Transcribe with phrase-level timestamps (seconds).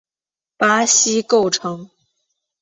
[0.57, 1.91] 巴西构成。